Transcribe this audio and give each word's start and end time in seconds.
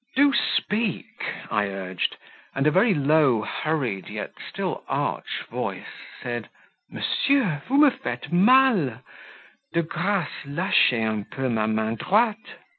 "Do 0.15 0.33
speak," 0.33 1.25
I 1.51 1.67
urged; 1.67 2.17
and 2.55 2.65
a 2.65 2.71
very 2.71 2.95
low, 2.95 3.43
hurried, 3.43 4.09
yet 4.09 4.31
still 4.49 4.83
arch 4.87 5.43
voice 5.47 5.85
said 6.23 6.49
"Monsieur, 6.89 7.61
vous 7.67 7.77
me 7.77 7.91
faites 7.91 8.31
mal; 8.31 9.03
de 9.73 9.83
grace 9.83 10.43
lachez 10.43 11.07
un 11.07 11.23
peu 11.25 11.49
ma 11.49 11.67
main 11.67 11.97
droite." 11.97 12.57